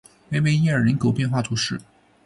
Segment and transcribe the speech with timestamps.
[0.29, 1.79] 维维耶尔人口变化图示